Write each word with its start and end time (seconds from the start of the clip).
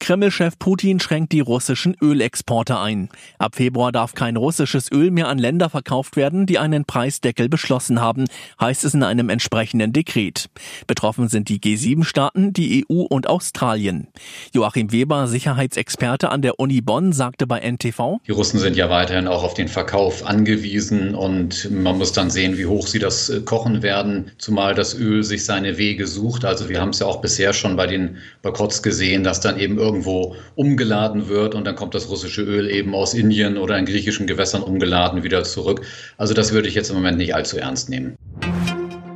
Kreml-Chef 0.00 0.58
Putin 0.58 0.98
schränkt 0.98 1.30
die 1.30 1.40
russischen 1.40 1.94
Ölexporte 2.00 2.78
ein. 2.78 3.10
Ab 3.38 3.56
Februar 3.56 3.92
darf 3.92 4.14
kein 4.14 4.36
russisches 4.36 4.90
Öl 4.90 5.10
mehr 5.10 5.28
an 5.28 5.38
Länder 5.38 5.68
verkauft 5.68 6.16
werden, 6.16 6.46
die 6.46 6.58
einen 6.58 6.86
Preisdeckel 6.86 7.50
beschlossen 7.50 8.00
haben, 8.00 8.24
heißt 8.58 8.84
es 8.84 8.94
in 8.94 9.02
einem 9.02 9.28
entsprechenden 9.28 9.92
Dekret. 9.92 10.46
Betroffen 10.86 11.28
sind 11.28 11.50
die 11.50 11.60
G7-Staaten, 11.60 12.54
die 12.54 12.86
EU 12.88 13.02
und 13.02 13.28
Australien. 13.28 14.08
Joachim 14.54 14.90
Weber, 14.90 15.28
Sicherheitsexperte 15.28 16.30
an 16.30 16.40
der 16.40 16.58
Uni 16.58 16.80
Bonn, 16.80 17.12
sagte 17.12 17.46
bei 17.46 17.60
NTV, 17.60 18.20
Die 18.26 18.32
Russen 18.32 18.58
sind 18.58 18.76
ja 18.76 18.88
weiterhin 18.88 19.28
auch 19.28 19.44
auf 19.44 19.52
den 19.52 19.68
Verkauf 19.68 20.26
angewiesen 20.26 21.14
und 21.14 21.70
man 21.70 21.98
muss 21.98 22.12
dann 22.12 22.30
sehen, 22.30 22.56
wie 22.56 22.66
hoch 22.66 22.86
sie 22.86 22.98
das 22.98 23.28
äh, 23.28 23.42
kochen 23.42 23.82
werden, 23.82 24.30
zumal 24.38 24.74
das 24.74 24.98
Öl 24.98 25.22
sich 25.22 25.44
seine 25.44 25.76
Wege 25.76 26.06
sucht. 26.06 26.46
Also 26.46 26.70
wir 26.70 26.80
haben 26.80 26.90
es 26.90 27.00
ja 27.00 27.06
auch 27.06 27.20
bisher 27.20 27.52
schon 27.52 27.76
bei 27.76 27.86
den 27.86 28.16
Boykotts 28.40 28.82
gesehen, 28.82 29.24
dass 29.24 29.40
dann 29.40 29.58
eben 29.58 29.78
irgendwo 29.90 30.36
umgeladen 30.54 31.28
wird 31.28 31.54
und 31.56 31.66
dann 31.66 31.74
kommt 31.74 31.94
das 31.94 32.08
russische 32.08 32.42
Öl 32.42 32.70
eben 32.70 32.94
aus 32.94 33.12
Indien 33.12 33.58
oder 33.58 33.76
in 33.76 33.86
griechischen 33.86 34.28
Gewässern 34.28 34.62
umgeladen 34.62 35.24
wieder 35.24 35.42
zurück. 35.42 35.84
Also 36.16 36.32
das 36.32 36.52
würde 36.52 36.68
ich 36.68 36.74
jetzt 36.74 36.90
im 36.90 36.96
Moment 36.96 37.18
nicht 37.18 37.34
allzu 37.34 37.58
ernst 37.58 37.90
nehmen. 37.90 38.14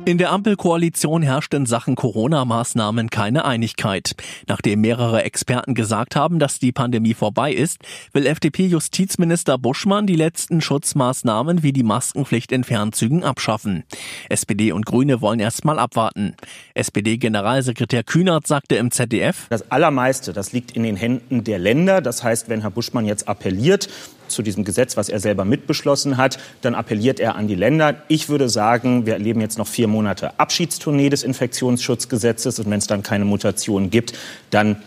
In 0.05 0.19
der 0.19 0.31
Ampelkoalition 0.31 1.23
herrscht 1.23 1.51
in 1.55 1.65
Sachen 1.65 1.95
Corona-Maßnahmen 1.95 3.09
keine 3.09 3.43
Einigkeit. 3.43 4.15
Nachdem 4.47 4.81
mehrere 4.81 5.23
Experten 5.23 5.73
gesagt 5.73 6.15
haben, 6.15 6.37
dass 6.37 6.59
die 6.59 6.71
Pandemie 6.71 7.15
vorbei 7.15 7.51
ist, 7.51 7.79
will 8.13 8.27
FDP-Justizminister 8.27 9.57
Buschmann 9.57 10.05
die 10.05 10.15
letzten 10.15 10.61
Schutzmaßnahmen 10.61 11.63
wie 11.63 11.73
die 11.73 11.81
Maskenpflicht 11.81 12.51
in 12.51 12.63
Fernzügen 12.63 13.23
abschaffen. 13.23 13.83
SPD 14.29 14.71
und 14.71 14.85
Grüne 14.85 15.21
wollen 15.21 15.39
erstmal 15.39 15.79
abwarten. 15.79 16.35
SPD-Generalsekretär 16.75 18.03
Kühnert 18.03 18.45
sagte 18.45 18.75
im 18.75 18.91
ZDF, 18.91 19.47
Das 19.49 19.71
Allermeiste, 19.71 20.33
das 20.33 20.53
liegt 20.53 20.73
in 20.73 20.83
den 20.83 20.97
Händen 20.97 21.43
der 21.43 21.57
Länder. 21.57 22.01
Das 22.01 22.23
heißt, 22.23 22.47
wenn 22.47 22.61
Herr 22.61 22.69
Buschmann 22.69 23.05
jetzt 23.05 23.27
appelliert 23.27 23.89
zu 24.27 24.41
diesem 24.41 24.63
Gesetz, 24.63 24.97
was 24.97 25.09
er 25.09 25.19
selber 25.19 25.45
mitbeschlossen 25.45 26.17
hat, 26.17 26.39
dann 26.61 26.75
appelliert 26.75 27.19
er 27.19 27.35
an 27.35 27.47
die 27.47 27.55
Länder. 27.55 27.95
Ich 28.07 28.29
würde 28.29 28.49
sagen, 28.49 29.05
wir 29.05 29.13
erleben 29.13 29.41
jetzt 29.41 29.57
noch 29.57 29.67
vier 29.67 29.87
Monate 29.87 30.39
Abschiedstournee 30.39 31.09
des 31.09 31.23
Infektionsschutzgesetzes 31.23 32.59
und 32.59 32.69
wenn 32.69 32.79
es 32.79 32.87
dann 32.87 33.03
keine 33.03 33.25
Mutationen 33.25 33.89
gibt, 33.89 34.13
dann 34.49 34.77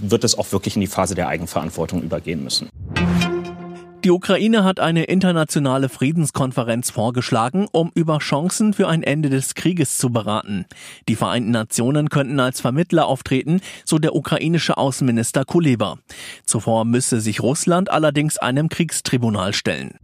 wird 0.00 0.24
es 0.24 0.36
auch 0.36 0.50
wirklich 0.52 0.74
in 0.74 0.80
die 0.80 0.86
Phase 0.86 1.14
der 1.14 1.28
Eigenverantwortung 1.28 2.02
übergehen 2.02 2.42
müssen. 2.42 2.68
Die 4.04 4.10
Ukraine 4.10 4.64
hat 4.64 4.80
eine 4.80 5.04
internationale 5.04 5.88
Friedenskonferenz 5.88 6.90
vorgeschlagen, 6.90 7.66
um 7.72 7.90
über 7.94 8.18
Chancen 8.18 8.74
für 8.74 8.86
ein 8.86 9.02
Ende 9.02 9.30
des 9.30 9.54
Krieges 9.54 9.96
zu 9.96 10.10
beraten. 10.10 10.66
Die 11.08 11.16
Vereinten 11.16 11.52
Nationen 11.52 12.10
könnten 12.10 12.38
als 12.38 12.60
Vermittler 12.60 13.06
auftreten, 13.06 13.62
so 13.86 13.98
der 13.98 14.14
ukrainische 14.14 14.76
Außenminister 14.76 15.46
Kuleba. 15.46 15.96
Zuvor 16.44 16.84
müsse 16.84 17.22
sich 17.22 17.40
Russland 17.40 17.90
allerdings 17.90 18.36
einem 18.36 18.68
Kriegstribunal 18.68 19.54
stellen. 19.54 19.98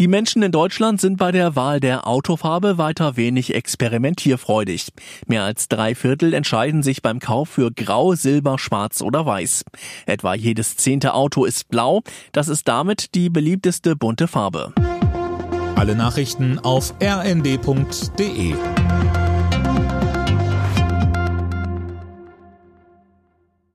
Die 0.00 0.08
Menschen 0.08 0.42
in 0.42 0.50
Deutschland 0.50 0.98
sind 0.98 1.18
bei 1.18 1.30
der 1.30 1.56
Wahl 1.56 1.78
der 1.78 2.06
Autofarbe 2.06 2.78
weiter 2.78 3.18
wenig 3.18 3.54
experimentierfreudig. 3.54 4.88
Mehr 5.26 5.42
als 5.42 5.68
drei 5.68 5.94
Viertel 5.94 6.32
entscheiden 6.32 6.82
sich 6.82 7.02
beim 7.02 7.18
Kauf 7.18 7.50
für 7.50 7.70
Grau, 7.70 8.14
Silber, 8.14 8.58
Schwarz 8.58 9.02
oder 9.02 9.26
Weiß. 9.26 9.62
Etwa 10.06 10.32
jedes 10.32 10.78
zehnte 10.78 11.12
Auto 11.12 11.44
ist 11.44 11.68
blau. 11.68 12.00
Das 12.32 12.48
ist 12.48 12.66
damit 12.66 13.14
die 13.14 13.28
beliebteste 13.28 13.94
bunte 13.94 14.26
Farbe. 14.26 14.72
Alle 15.76 15.94
Nachrichten 15.94 16.58
auf 16.58 16.94
rnd.de 17.02 18.54